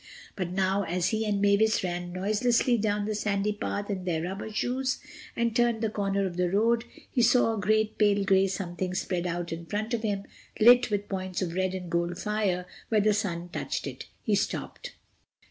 But 0.35 0.49
now 0.49 0.81
as 0.81 1.09
he 1.09 1.27
and 1.27 1.39
Mavis 1.39 1.83
ran 1.83 2.11
noiselessly 2.11 2.79
down 2.79 3.05
the 3.05 3.13
sandy 3.13 3.53
path 3.53 3.87
in 3.87 4.03
their 4.03 4.23
rubber 4.23 4.51
shoes 4.51 4.97
and 5.35 5.55
turned 5.55 5.83
the 5.83 5.91
corner 5.91 6.25
of 6.25 6.37
the 6.37 6.49
road, 6.49 6.85
he 7.11 7.21
saw 7.21 7.53
a 7.53 7.59
great 7.61 7.99
pale 7.99 8.23
gray 8.25 8.47
something 8.47 8.95
spread 8.95 9.27
out 9.27 9.51
in 9.53 9.67
front 9.67 9.93
of 9.93 10.01
him, 10.01 10.23
lit 10.59 10.89
with 10.89 11.07
points 11.07 11.43
of 11.43 11.53
red 11.53 11.75
and 11.75 11.91
gold 11.91 12.17
fire 12.17 12.65
where 12.89 13.01
the 13.01 13.13
sun 13.13 13.49
touched 13.49 13.85
it. 13.85 14.07
He 14.23 14.33
stopped. 14.33 14.95